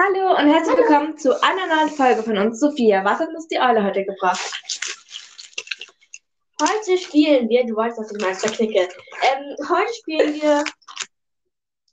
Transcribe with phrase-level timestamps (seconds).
[0.00, 3.04] Hallo und herzlich willkommen zu einer neuen Folge von uns, Sophia.
[3.04, 4.80] Was hat uns die Eule heute gebracht?
[6.62, 8.88] Heute spielen wir, du weißt, was ich meine, verknicke.
[9.22, 10.64] Ähm, heute spielen wir.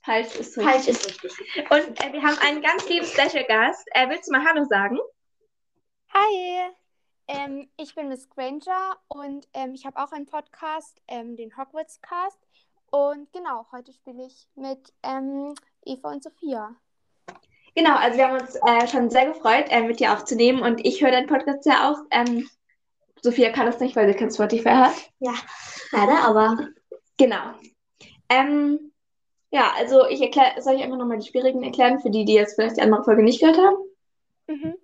[0.04, 1.32] Falsch ist Falsch ist richtig.
[1.68, 3.84] Und äh, wir haben einen ganz lieben Special Gast.
[3.90, 5.00] Äh, willst du mal Hallo sagen?
[6.14, 6.70] Hi,
[7.26, 12.00] ähm, ich bin Miss Granger und ähm, ich habe auch einen Podcast, ähm, den Hogwarts
[12.02, 12.38] Cast.
[12.92, 16.76] Und genau, heute spiele ich mit ähm, Eva und Sophia.
[17.76, 21.02] Genau, also wir haben uns äh, schon sehr gefreut, äh, mit dir aufzunehmen und ich
[21.02, 21.98] höre deinen Podcast ja auch.
[22.10, 22.48] Ähm,
[23.20, 24.94] Sophia kann das nicht, weil sie kein Spotify hat.
[25.18, 25.34] Ja,
[25.92, 26.68] leider, aber.
[27.18, 27.52] Genau.
[28.30, 28.92] Ähm,
[29.50, 32.54] ja, also ich erkläre, soll ich einfach nochmal die schwierigen erklären, für die, die jetzt
[32.54, 33.76] vielleicht die andere Folge nicht gehört haben?
[34.46, 34.74] Mhm.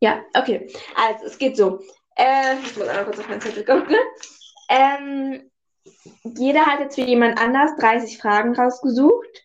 [0.00, 0.68] Ja, okay.
[0.96, 1.78] Also, es geht so.
[2.16, 3.94] Äh, ich muss einmal kurz auf meinen Zettel gucken.
[4.68, 5.50] Ähm,
[6.24, 9.43] jeder hat jetzt für jemand anders 30 Fragen rausgesucht.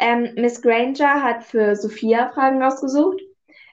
[0.00, 3.20] Ähm, Miss Granger hat für Sophia Fragen rausgesucht.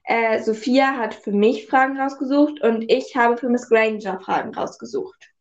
[0.04, 5.32] Äh, Sophia hat für mich Fragen rausgesucht und ich habe für Miss Granger Fragen rausgesucht.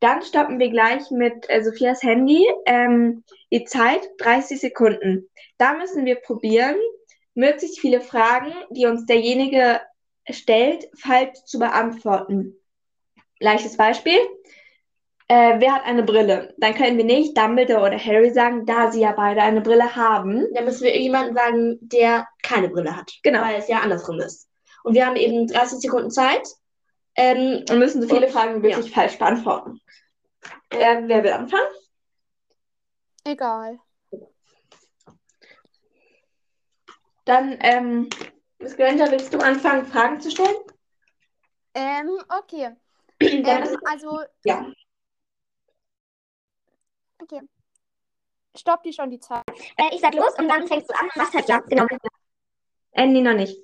[0.00, 2.44] Dann stoppen wir gleich mit äh, Sophias Handy.
[2.66, 5.28] Ähm, die Zeit 30 Sekunden.
[5.56, 6.76] Da müssen wir probieren,
[7.34, 9.80] möglichst viele Fragen, die uns derjenige
[10.28, 12.56] stellt, falsch zu beantworten.
[13.38, 14.18] Gleiches Beispiel.
[15.30, 16.54] Äh, wer hat eine Brille?
[16.56, 20.46] Dann können wir nicht Dumbledore oder Harry sagen, da sie ja beide eine Brille haben.
[20.54, 23.12] Dann müssen wir jemanden sagen, der keine Brille hat.
[23.22, 23.42] Genau.
[23.42, 24.48] Weil es ja andersrum ist.
[24.84, 26.46] Und wir haben eben 30 Sekunden Zeit.
[27.14, 29.80] Ähm, Und müssen so viele Und- Fragen wie möglich falsch beantworten.
[30.70, 31.66] Äh, wer will anfangen?
[33.24, 33.78] Egal.
[37.24, 38.08] Dann, ähm,
[38.58, 40.56] Miss Granger, willst du anfangen, Fragen zu stellen?
[41.74, 42.70] Ähm, okay.
[43.20, 44.64] Ähm, also, ja.
[47.20, 47.40] Okay.
[48.56, 49.44] Stopp die schon die Zeit.
[49.76, 51.86] Äh, ich sag los und dann fängst du an und machst halt ja, genau.
[52.92, 53.56] Äh, nee, noch nicht.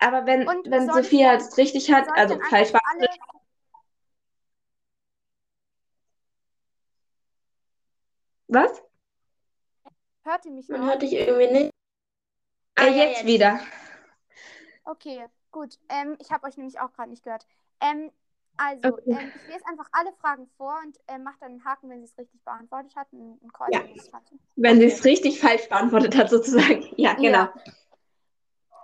[0.00, 3.06] Aber wenn, Und wenn Sophia dann- es richtig hat, also falsch war, alle...
[8.48, 8.82] was?
[10.24, 10.88] Hört ihr mich man noch?
[10.88, 11.72] hört dich irgendwie nicht.
[12.76, 13.26] Äh, Ah, ja, jetzt jetzt.
[13.26, 13.60] wieder.
[14.84, 15.78] Okay, gut.
[15.88, 17.46] Ähm, ich habe euch nämlich auch gerade nicht gehört.
[17.80, 18.12] Ähm,
[18.58, 19.02] also, Okay.
[19.12, 22.10] ähm, ich lese einfach alle Fragen vor und ähm, mache dann einen Haken, wenn sie
[22.12, 23.80] es richtig beantwortet hat und ein Kreuz, Ja.
[23.84, 24.34] wenn sie es hatte.
[24.56, 26.82] Wenn sie es richtig falsch beantwortet hat, sozusagen.
[26.96, 27.38] Ja, genau.
[27.44, 27.52] Ja.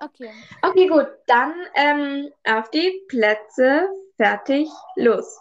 [0.00, 0.30] Okay.
[0.62, 1.06] Okay, gut.
[1.26, 3.88] Dann ähm, auf die Plätze.
[4.16, 4.68] Fertig.
[4.96, 5.38] Los.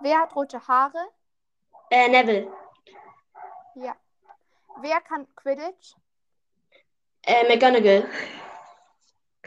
[0.00, 0.98] Wer hat rote Haare?
[1.90, 2.50] Äh, Neville.
[3.74, 3.94] Ja.
[4.80, 5.94] Wer kann Quidditch?
[7.22, 8.08] Äh, McGonagall.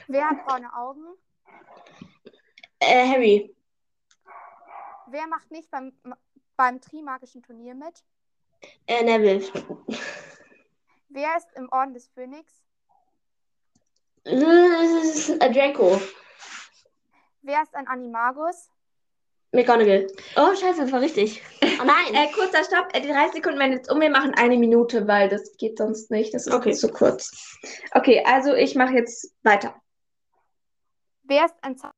[0.08, 1.06] Wer hat braune Augen?
[2.80, 3.56] Äh, Harry.
[5.12, 5.94] Wer macht nicht beim,
[6.56, 8.04] beim Trimagischen Turnier mit?
[8.88, 9.46] Äh, Neville.
[11.10, 12.64] Wer ist im Orden des Phönix?
[14.24, 16.00] Äh, Draco.
[17.42, 18.70] Wer ist ein Animagus?
[19.52, 20.08] McGonagall.
[20.38, 21.44] Oh, scheiße, das war richtig.
[21.62, 22.14] Oh nein.
[22.14, 22.88] Äh, kurzer Stopp.
[22.94, 24.00] Äh, die 30 Sekunden werden jetzt um.
[24.00, 26.34] Wir machen eine Minute, weil das geht sonst nicht.
[26.34, 26.72] Das ist Okay.
[26.72, 27.58] zu kurz.
[27.94, 29.76] Okay, also ich mache jetzt weiter.
[31.24, 31.96] Wer ist ein Zauberer?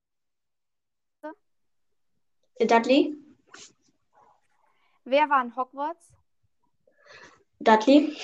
[2.60, 3.16] Dudley.
[5.06, 6.14] Wer war in Hogwarts?
[7.60, 8.16] Dudley.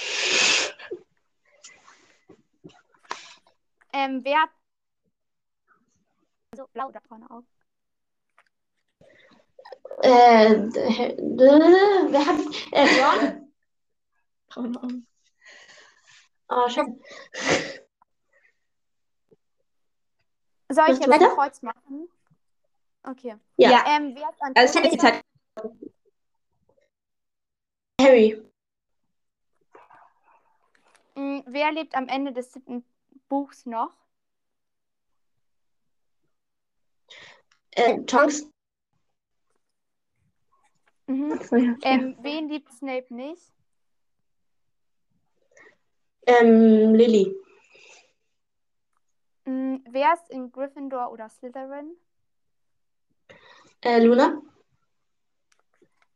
[3.92, 4.50] Ähm, wer hat
[6.52, 7.48] also blau oder braune Augen?
[10.02, 10.56] Äh,
[12.12, 12.40] wer hat.
[12.72, 13.46] Äh, Ron?
[16.50, 17.00] Oh, scheiße.
[20.70, 21.20] Soll ich jetzt ein?
[21.20, 22.10] Kreuz machen?
[23.04, 23.36] Okay.
[23.58, 23.84] Ja.
[23.88, 25.24] Ähm, wer ist Also ich die Zeit.
[28.02, 28.42] Harry.
[31.16, 32.86] Mm, Wer lebt am Ende des siebten
[33.28, 33.92] Buchs noch?
[37.72, 38.46] Äh, Tonks.
[41.08, 41.40] Mhm.
[41.52, 41.76] Ja.
[41.84, 43.52] Ähm, wen liebt Snape nicht?
[46.26, 47.36] Ähm, Lily.
[49.46, 51.96] Mm, Wer ist in Gryffindor oder Slytherin?
[53.82, 54.42] Äh, Luna.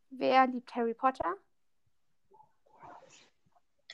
[0.10, 1.36] Wer liebt Harry Potter?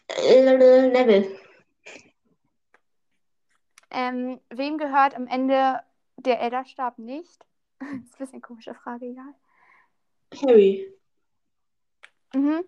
[0.07, 0.41] Äh,
[0.89, 1.39] Neville.
[3.91, 5.81] Ähm, wem gehört am Ende
[6.17, 7.45] der Elderstab nicht?
[7.79, 9.33] das ist ein bisschen eine komische Frage, egal.
[10.45, 10.93] Harry.
[12.33, 12.63] Mhm.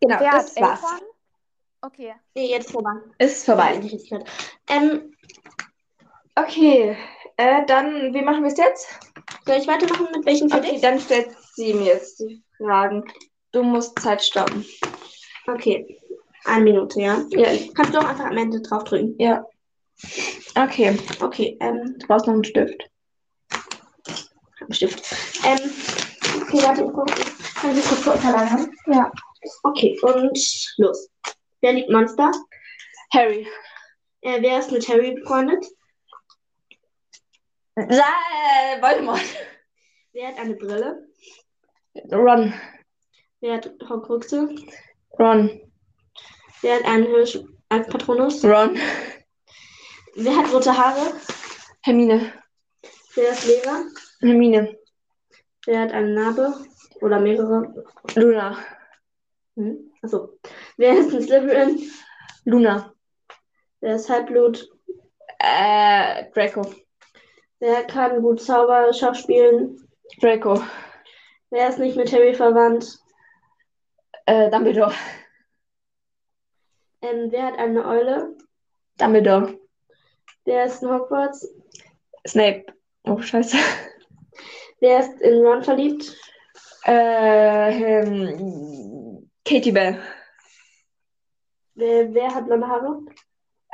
[0.00, 0.82] Genau, Wer das war's.
[0.82, 1.08] Eltern?
[1.80, 2.14] Okay.
[2.34, 2.92] Nee, jetzt vorbei.
[3.18, 3.76] Ist vorbei.
[3.76, 4.30] Nicht richtig gehört.
[4.68, 5.12] Ähm,
[6.40, 6.96] Okay,
[7.38, 8.86] äh, dann, wie machen wir es jetzt?
[9.46, 10.80] soll ich weitermachen mit welchen für Okay, dich?
[10.82, 13.04] dann stellt sie mir jetzt die Fragen.
[13.52, 14.64] Du musst Zeit stoppen.
[15.46, 15.98] Okay.
[16.44, 17.24] Eine Minute, ja?
[17.30, 17.48] Ja.
[17.74, 19.14] Kannst du auch einfach am Ende draufdrücken.
[19.18, 19.44] Ja.
[20.54, 20.98] Okay.
[21.20, 22.90] Okay, ähm, Du brauchst noch einen Stift.
[24.70, 25.14] Stift.
[25.44, 25.58] Ähm,
[26.42, 27.14] okay, warte, ich gucke.
[27.54, 28.76] Kann ich kurz Unterlagen haben?
[28.86, 29.10] Ja.
[29.62, 30.38] Okay, und
[30.76, 31.08] los.
[31.60, 32.30] Wer liebt Monster?
[33.14, 33.46] Harry.
[34.20, 35.64] Äh, wer ist mit Harry befreundet?
[37.78, 39.22] Äh, Voldemort.
[40.12, 41.08] Wer hat eine Brille?
[42.10, 42.52] Ron.
[43.40, 44.48] Wer hat Horcruxe?
[45.16, 45.60] Ron.
[46.60, 47.38] Wer hat einen Hirsch
[47.68, 48.44] als Patronus?
[48.44, 48.76] Ron.
[50.16, 51.12] Wer hat rote Haare?
[51.82, 52.32] Hermine.
[53.14, 53.84] Wer ist Lehrer?
[54.22, 54.76] Hermine.
[55.64, 56.54] Wer hat eine Narbe?
[57.00, 57.86] Oder mehrere?
[58.16, 58.58] Luna.
[59.54, 59.92] Hm?
[60.02, 60.36] Achso.
[60.78, 61.92] Wer ist ein Slytherin?
[62.44, 62.92] Luna.
[63.80, 64.68] Wer ist Halbblut?
[65.38, 66.62] Äh, Draco.
[67.60, 69.88] Wer kann gut Zauberschach spielen?
[70.20, 70.62] Draco.
[71.50, 72.98] Wer ist nicht mit Harry verwandt?
[74.26, 74.94] Äh, Dumbledore.
[77.02, 78.36] Ähm, wer hat eine Eule?
[78.98, 79.58] Dumbledore.
[80.44, 81.48] Wer ist in Hogwarts?
[82.26, 82.66] Snape.
[83.04, 83.56] Oh, scheiße.
[84.80, 86.16] Wer ist in Ron verliebt?
[86.86, 90.00] Äh, ähm, Katie Bell.
[91.74, 93.00] Wer, wer hat blonde Haare?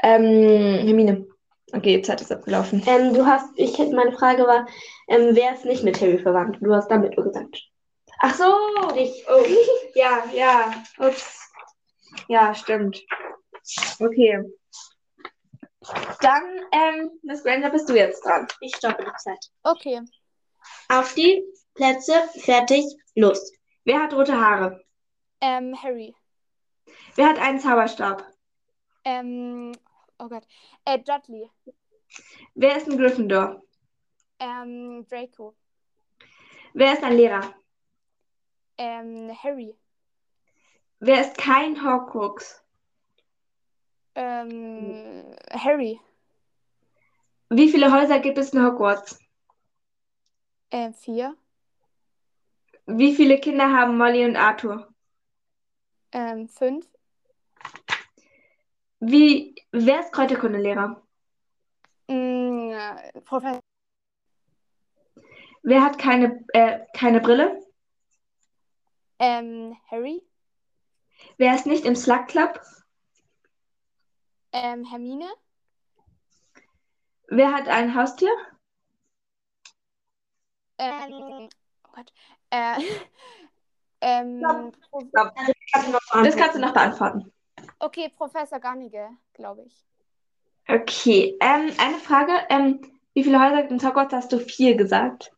[0.02, 1.26] Ähm, Hermine.
[1.72, 2.82] Okay, Zeit ist abgelaufen.
[2.86, 4.66] Ähm, du hast, ich hätte, meine Frage war,
[5.08, 6.58] ähm, wer ist nicht mit Harry verwandt?
[6.60, 7.62] Du hast damit gesagt.
[8.20, 8.88] Ach so.
[8.94, 9.24] Dich.
[9.28, 9.44] Oh,
[9.94, 10.74] ja, ja.
[10.98, 11.50] Ups.
[12.28, 13.02] Ja, stimmt.
[13.98, 14.44] Okay.
[16.20, 18.46] Dann, ähm, Miss Granger, bist du jetzt dran.
[18.60, 19.50] Ich stoppe die Zeit.
[19.62, 20.00] Okay.
[20.88, 21.44] Auf die
[21.74, 22.84] Plätze, fertig,
[23.14, 23.52] los.
[23.84, 24.82] Wer hat rote Haare?
[25.40, 26.14] Ähm, Harry.
[27.16, 28.24] Wer hat einen Zauberstab?
[29.04, 29.72] Ähm,
[30.24, 30.46] oh Gott.
[30.84, 31.50] Äh, Dudley.
[32.54, 33.62] Wer ist ein Gryffindor?
[34.38, 35.54] Ähm, Draco.
[36.72, 37.54] Wer ist ein Lehrer?
[38.78, 39.74] Ähm, Harry.
[40.98, 42.62] Wer ist kein Horcrux?
[44.14, 46.00] Ähm, Harry.
[47.50, 49.18] Wie viele Häuser gibt es in Hogwarts?
[50.70, 51.36] Ähm, vier.
[52.86, 54.92] Wie viele Kinder haben Molly und Arthur?
[56.12, 56.86] Ähm, fünf.
[59.06, 61.02] Wie, wer ist Kräuterkundelehrer?
[62.08, 62.72] Mm,
[63.26, 63.60] Professor.
[65.62, 67.62] Wer hat keine, äh, keine Brille?
[69.18, 70.22] Ähm, Harry.
[71.36, 72.58] Wer ist nicht im Slug Club?
[74.52, 75.30] Ähm, Hermine.
[77.28, 78.34] Wer hat ein Haustier?
[80.78, 81.48] Ähm,
[81.82, 82.10] oh Gott.
[82.48, 82.76] Äh,
[84.00, 84.72] ähm,
[86.22, 87.33] Das kannst du noch beantworten.
[87.84, 89.84] Okay, Professor Garnige, glaube ich.
[90.68, 92.32] Okay, ähm, eine Frage.
[92.48, 92.80] Ähm,
[93.12, 94.14] wie viele Häuser gibt es in Hogwarts?
[94.14, 95.30] Hast du vier gesagt.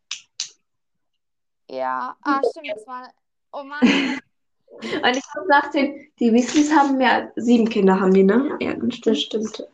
[1.68, 3.12] Ja, ah, stimmt, das war.
[3.52, 3.80] Oh Mann.
[4.68, 8.56] Und ich habe nachdem, die Weasleys haben ja sieben Kinder, haben die, ne?
[8.60, 9.48] Ja, das Das stimmt.
[9.48, 9.68] stimmt.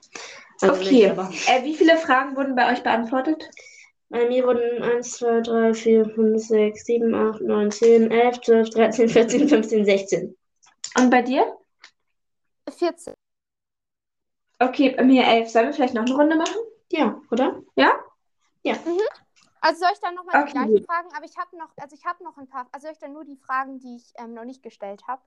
[0.63, 0.91] Okay.
[0.93, 3.51] nicht, aber- Äh, wie viele Fragen wurden bei euch beantwortet?
[4.11, 8.71] Bei mir wurden 1, 2, 3, 4, 5, 6, 7, 8, 9, 10, 11, 12,
[8.71, 10.37] 13, 14, 15, 16.
[10.99, 11.57] Und bei dir?
[12.69, 13.15] 14.
[14.59, 15.49] Okay, bei mir elf.
[15.51, 16.57] Sollen wir vielleicht noch eine Runde machen?
[16.91, 17.63] Ja, oder?
[19.61, 20.53] Also soll ich dann nochmal die Okay.
[20.53, 22.99] gleichen Fragen, aber ich habe noch, also ich habe noch ein paar, also soll ich
[22.99, 25.23] dann nur die Fragen, die ich ähm, noch nicht gestellt habe?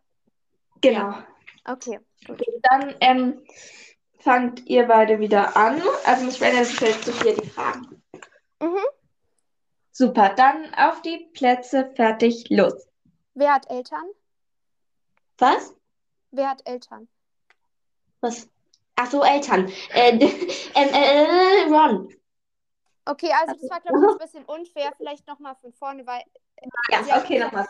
[0.82, 1.16] Genau.
[1.66, 2.00] Okay.
[2.64, 3.42] Dann ähm,
[4.20, 5.82] fangt ihr beide wieder an.
[6.06, 8.02] Also Miss Renner stellt zu vier die Fragen.
[8.62, 8.78] Mhm.
[9.92, 12.88] Super, dann auf die Plätze, fertig, los.
[13.34, 14.04] Wer hat Eltern?
[15.38, 15.74] Was?
[16.32, 17.08] Wer hat Eltern?
[18.26, 18.50] Was?
[18.96, 19.72] Ach so, Eltern.
[19.94, 20.18] Äh,
[20.76, 22.10] ähm, äh, Ron.
[23.06, 24.94] Okay, also das war, glaube ich, ein bisschen unfair.
[24.98, 26.24] Vielleicht nochmal von vorne, weil.
[26.90, 27.68] Ja, Sie haben okay, nochmal.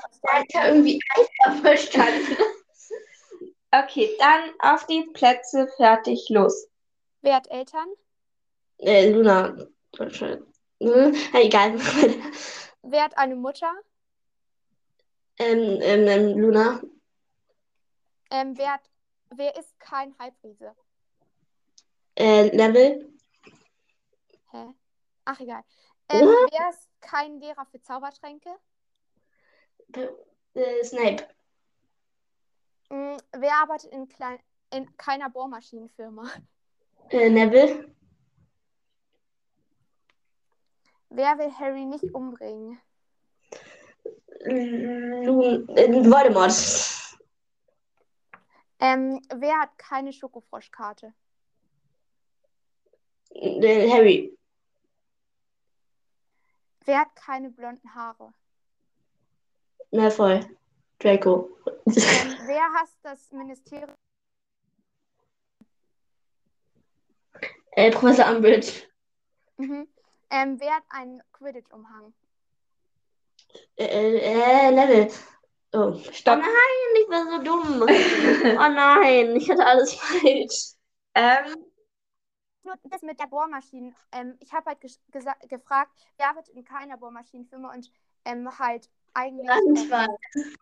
[0.47, 2.37] Ich habe irgendwie Alter verstanden.
[3.71, 6.69] Okay, dann auf die Plätze, fertig, los.
[7.21, 7.87] Wer hat Eltern?
[8.77, 9.57] Äh, Luna.
[9.97, 11.77] Hm, egal.
[12.83, 13.73] Wer hat eine Mutter?
[15.37, 16.81] ähm, ähm, ähm, Luna.
[18.31, 18.89] Ähm, wer, hat,
[19.37, 20.75] wer ist kein Halbriese?
[22.15, 23.09] Äh, Neville.
[24.51, 24.73] Hä?
[25.25, 25.63] Ach, egal.
[26.09, 26.51] Ähm, What?
[26.51, 28.49] wer ist kein Lehrer für Zaubertränke?
[30.53, 31.27] Äh, Snape.
[32.89, 34.39] Mm, wer arbeitet in, klein,
[34.71, 36.29] in keiner Bohrmaschinenfirma?
[37.09, 37.93] Äh, Neville.
[41.09, 42.79] Wer will Harry nicht umbringen?
[44.45, 46.51] Lun äh, Voldemort.
[48.85, 51.11] Ähm, wer hat keine Schokofroschkarte?
[53.33, 54.37] Harry.
[56.85, 58.31] Wer hat keine blonden Haare?
[59.91, 60.39] Malfoy.
[60.99, 61.49] Draco.
[61.65, 61.85] Ähm,
[62.45, 63.95] wer hasst das Ministerium?
[67.71, 68.83] Äh, Professor Umbridge.
[69.57, 69.87] Mhm.
[70.29, 72.13] Ähm, wer hat einen Quidditch-Umhang?
[73.77, 75.11] Äh, äh, äh Level.
[75.75, 75.99] Oh.
[76.13, 76.37] Stopp.
[76.37, 77.81] Oh nein, ich war so dumm.
[77.81, 80.75] oh nein, ich hatte alles falsch.
[81.15, 81.65] Ähm,
[82.63, 83.93] Nur das mit der Bohrmaschine.
[84.13, 84.79] Ähm, ich habe halt
[85.49, 87.91] gefragt, wer arbeitet in keiner Bohrmaschinenfirma und
[88.23, 89.47] ähm, halt eigentlich.
[89.47, 90.57] Ganz Ähm, falsch.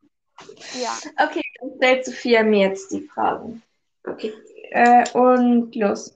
[0.82, 0.98] ja.
[1.24, 3.62] okay, dann stellt Sophia mir jetzt die Fragen.
[4.05, 4.34] Okay.
[4.72, 6.15] Äh, und los.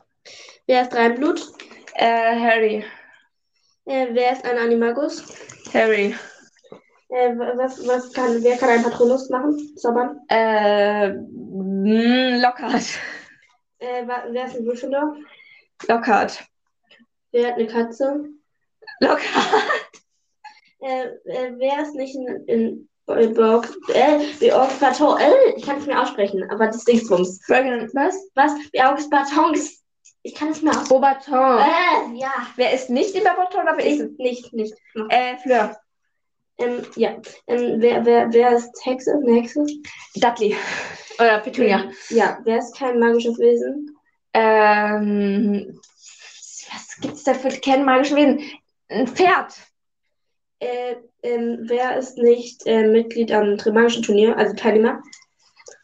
[0.66, 1.54] Wer ist Reinblut?
[1.94, 2.84] Äh, Harry.
[3.86, 5.24] Äh, wer ist ein Animagus?
[5.74, 6.16] Harry.
[7.10, 9.76] Äh, was, was kann, wer kann ein Patronus machen?
[9.78, 10.20] Zaubern?
[10.30, 13.00] Äh, mh, Lockhart.
[13.80, 15.16] Äh, wer ist ein Gryffindor?
[15.88, 16.44] Lockhart.
[17.32, 18.26] Wer hat eine Katze?
[19.00, 19.64] Lockhart.
[20.80, 26.00] Äh, äh, wer ist nicht in, in, in Borg, äh, äh, ich kann es mir
[26.00, 27.40] aussprechen, aber das Dingsbums.
[27.48, 28.16] Was?
[28.36, 29.10] Was?
[29.10, 29.84] Batons.
[30.24, 30.90] Ich kann es mir aussprechen.
[30.90, 31.60] Beaubaton.
[31.60, 32.32] Äh, ja.
[32.58, 34.76] Wer ist nicht in Beaubaton oder wer ist Nicht, nicht, nicht.
[35.10, 35.78] Äh, Fleur.
[36.58, 37.18] Ähm, ja.
[37.48, 39.14] Ähm, wer, wer, wer ist Hexe?
[39.14, 39.66] Eine Hexe?
[40.16, 40.56] Dudley.
[41.20, 41.92] Oder Petunia.
[42.10, 42.40] Ja.
[42.44, 43.96] Wer ist kein magisches Wesen?
[44.34, 45.80] Ähm,
[46.72, 48.42] was gibt's da für kein magische Wesen?
[48.90, 49.54] Ein Pferd.
[50.60, 55.02] Äh, ähm, wer ist nicht äh, Mitglied am magischen Turnier, also Teilnehmer?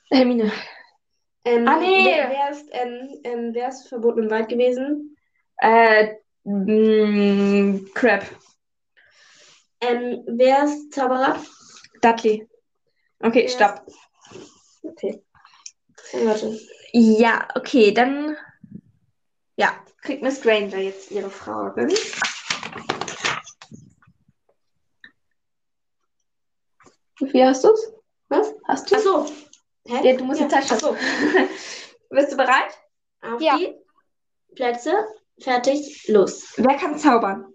[0.10, 0.52] Hermine.
[1.46, 2.06] Ähm, Ah, nee.
[2.06, 5.18] Wer, wer ist, ähm, ähm, wer ist verboten im Wald gewesen?
[5.58, 6.14] Äh,
[6.44, 8.24] mh, Crab.
[9.88, 11.42] Ähm, wer ist Zauberer?
[12.02, 12.48] Dudley.
[13.20, 13.86] Okay, Wer stopp.
[14.84, 15.24] Okay.
[16.12, 16.60] Äh, Warte.
[16.92, 18.36] Ja, okay, dann.
[19.56, 21.92] Ja, kriegt Miss Granger jetzt ihre Fragen.
[27.20, 27.94] Wie viel hast du's?
[28.30, 28.54] Was?
[28.68, 28.96] Hast du?
[28.96, 29.26] Achso.
[29.86, 30.08] Hä?
[30.12, 30.96] Ja, du musst die Zeit Achso.
[32.10, 32.78] Bist du bereit?
[33.22, 33.58] Auf Ja.
[33.58, 33.76] die
[34.56, 34.94] Plätze.
[35.40, 36.08] Fertig.
[36.08, 36.54] Los.
[36.58, 37.54] Wer kann zaubern?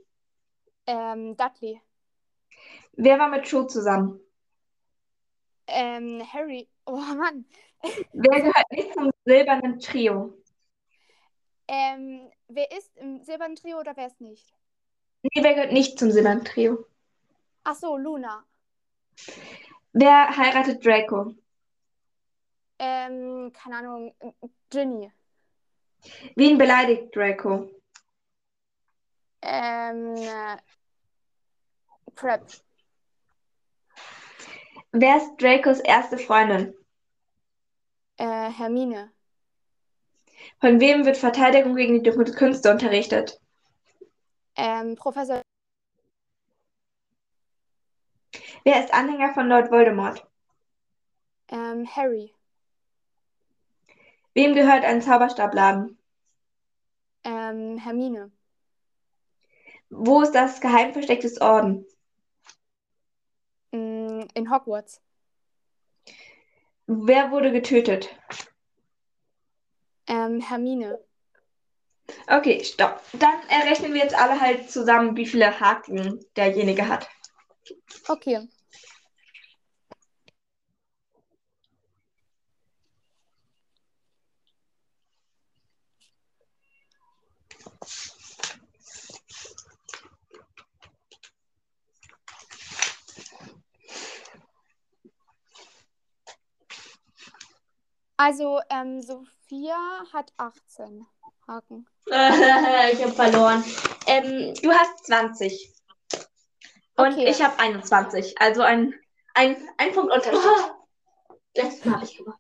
[0.87, 1.81] Ähm, Dudley.
[3.01, 4.21] Wer war mit Cho zusammen?
[5.69, 6.69] Ähm, Harry.
[6.85, 7.45] Oh Mann.
[8.13, 10.35] Wer gehört nicht zum silbernen Trio?
[11.69, 14.53] Ähm, wer ist im silbernen Trio oder wer ist nicht?
[15.23, 16.85] Nee, wer gehört nicht zum silbernen Trio?
[17.65, 18.45] Ach so, Luna.
[19.93, 21.35] Wer heiratet Draco?
[22.79, 24.15] Ähm, keine Ahnung,
[24.71, 25.13] Ginny.
[26.37, 27.69] Wen beleidigt Draco?
[29.43, 30.57] Ähm, äh,
[32.15, 32.43] Prep.
[34.93, 36.75] Wer ist Dracos erste Freundin?
[38.17, 39.13] Äh, Hermine.
[40.61, 43.41] Von wem wird Verteidigung gegen die dunklen Künste unterrichtet?
[44.57, 45.43] Ähm, Professor.
[48.65, 50.27] Wer ist Anhänger von Lord Voldemort?
[51.49, 52.33] Ähm, Harry.
[54.35, 55.99] Wem gehört ein Zauberstabladen?
[57.25, 58.31] Ähm, Hermine.
[59.91, 61.87] Wo ist das Geheimversteck des Orden?
[64.39, 65.01] In Hogwarts.
[66.87, 68.09] Wer wurde getötet?
[70.07, 71.01] Ähm, Hermine.
[72.29, 73.03] Okay, stopp.
[73.15, 77.09] Dann errechnen wir jetzt alle halt zusammen, wie viele Haken derjenige hat.
[78.07, 78.49] Okay.
[98.19, 99.77] Also, ähm, Sophia
[100.13, 101.07] hat 18
[101.47, 101.87] Haken.
[102.07, 102.13] ich
[103.03, 103.65] habe verloren.
[104.07, 105.73] Ähm, Du hast 20.
[106.97, 107.29] Und Okay.
[107.31, 108.41] ich habe 21.
[108.41, 108.93] Also ein,
[109.35, 110.41] ein, ein Punkt Unterschied.
[111.57, 112.39] letztes Mal habe ich gewonnen.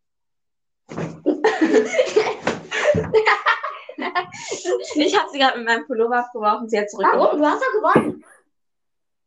[4.96, 7.40] Ich habe sie gerade mit meinem Pullover abgeworfen, sie hat zurückgeworfen.
[7.40, 7.40] Warum?
[7.40, 8.24] Du hast doch gewonnen.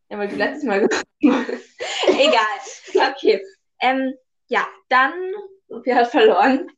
[0.09, 2.07] Ja, weil du letztes Mal gewonnen hast.
[2.07, 3.11] Egal.
[3.13, 3.45] Okay.
[3.79, 4.13] Ähm,
[4.47, 5.13] ja, dann,
[5.71, 6.69] Sophia hat verloren.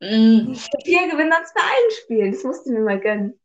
[0.00, 0.52] Mm.
[0.54, 2.32] Sophia gewinnt dann bei allen Spielen.
[2.32, 3.38] Das musst du mir mal gönnen.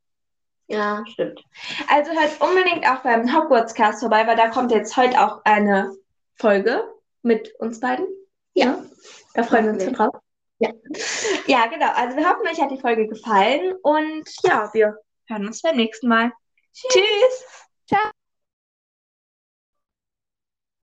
[0.68, 1.44] Ja, stimmt.
[1.88, 5.94] Also hört unbedingt auch beim Hogwarts Cast vorbei, weil da kommt jetzt heute auch eine
[6.36, 6.84] Folge
[7.22, 8.08] mit uns beiden.
[8.54, 8.84] Ja.
[9.34, 10.16] Da freuen wir uns schon drauf.
[10.60, 10.72] Ja.
[11.48, 11.92] Ja, genau.
[11.94, 14.98] Also wir hoffen, euch hat die Folge gefallen und ja, wir
[15.28, 16.32] hören uns beim nächsten Mal.
[16.74, 17.46] Tschüss.
[17.88, 18.12] Ciao.